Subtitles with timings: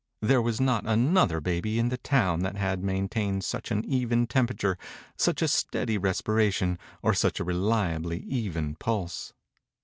[0.23, 4.75] There was not another baby in the town that had maintained such an even temperature,
[5.15, 9.31] such a steady respiration, or such a reliably even pulse.